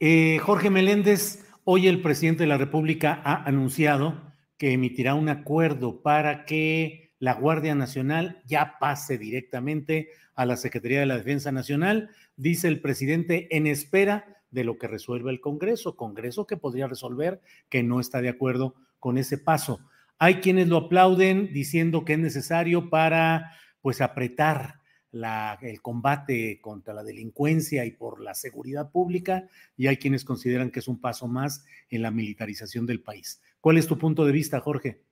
[0.00, 6.02] Eh, Jorge Meléndez, hoy el presidente de la República ha anunciado que emitirá un acuerdo
[6.02, 12.10] para que la Guardia Nacional ya pase directamente a la Secretaría de la Defensa Nacional,
[12.36, 17.40] dice el presidente, en espera de lo que resuelva el Congreso, Congreso que podría resolver
[17.68, 19.80] que no está de acuerdo con ese paso.
[20.20, 24.77] Hay quienes lo aplauden diciendo que es necesario para pues apretar
[25.12, 30.80] el combate contra la delincuencia y por la seguridad pública, y hay quienes consideran que
[30.80, 33.40] es un paso más en la militarización del país.
[33.60, 35.02] ¿Cuál es tu punto de vista, Jorge?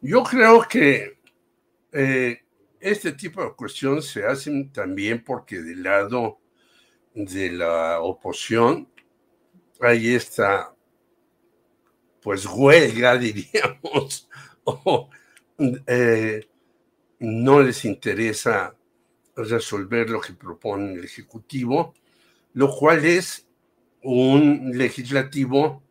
[0.00, 1.20] Yo creo que
[1.92, 2.38] eh,
[2.80, 6.40] este tipo de cuestiones se hacen también porque del lado
[7.14, 8.88] de la oposición
[9.80, 10.74] hay esta,
[12.22, 14.28] pues, huelga, diríamos,
[14.64, 15.08] o
[15.86, 16.48] eh,
[17.20, 18.77] no les interesa
[19.44, 21.94] resolver lo que propone el Ejecutivo,
[22.54, 23.46] lo cual es
[24.02, 25.82] un legislativo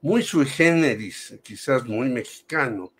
[0.00, 2.92] muy sui generis, quizás muy mexicano.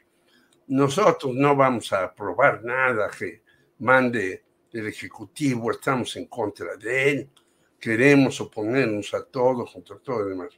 [0.67, 3.43] Nosotros no vamos a aprobar nada que
[3.79, 7.31] mande el Ejecutivo, estamos en contra de él,
[7.79, 10.51] queremos oponernos a todo, contra todo y demás.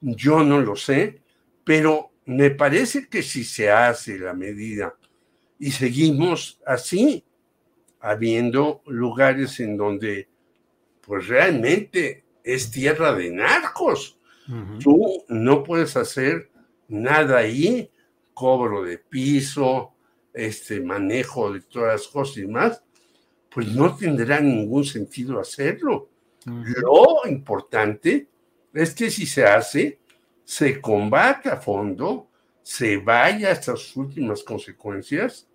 [0.00, 1.22] Yo no lo sé,
[1.64, 4.94] pero me parece que si se hace la medida
[5.58, 7.24] y seguimos así,
[8.04, 10.28] habiendo lugares en donde
[11.00, 14.18] pues realmente es tierra de narcos.
[14.78, 16.50] Tú no puedes hacer
[16.86, 17.90] nada ahí,
[18.34, 19.94] cobro de piso,
[20.34, 22.82] este manejo de todas las cosas y más,
[23.50, 26.10] pues no tendrá ningún sentido hacerlo.
[26.44, 28.28] Lo importante
[28.74, 29.98] es que si se hace,
[30.44, 32.28] se combate a fondo,
[32.62, 35.48] se vaya hasta sus últimas consecuencias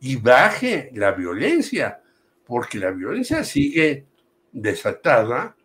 [0.00, 2.00] y baje la violencia,
[2.44, 4.06] porque la violencia sigue
[4.52, 5.56] desatada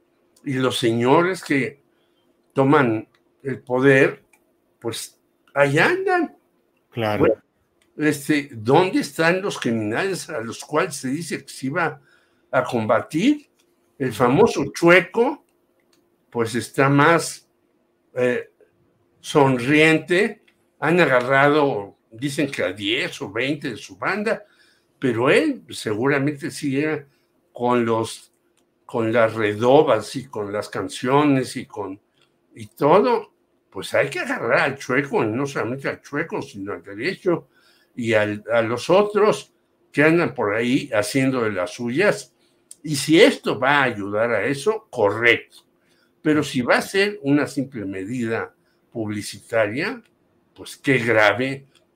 [0.44, 1.82] y los señores que
[2.54, 3.08] toman
[3.44, 4.24] el poder,
[4.80, 5.20] pues
[5.54, 6.36] ahí andan.
[6.90, 7.26] Claro.
[7.98, 12.02] este, ¿Dónde están los criminales a los cuales se dice que se iba
[12.52, 13.50] a combatir?
[13.98, 15.46] El famoso chueco,
[16.30, 17.48] pues está más
[18.16, 18.50] eh,
[19.20, 20.44] sonriente.
[20.80, 24.46] Han agarrado, dicen que a 10 o 20 de su banda,
[25.00, 27.06] pero él seguramente sigue
[27.52, 28.32] con los
[28.86, 32.00] con las redobas y con las canciones y con
[32.54, 33.32] y todo,
[33.70, 37.48] pues hay que agarrar al chueco, no solamente al chueco, sino al derecho
[37.96, 38.26] y a
[38.62, 39.54] los otros
[39.92, 42.34] que andan por ahí haciendo de las suyas.
[42.84, 45.58] Y si esto va a ayudar a eso, correcto.
[46.22, 48.54] Pero si va a ser una simple medida
[48.92, 50.02] publicitaria,
[50.54, 51.66] pues qué grave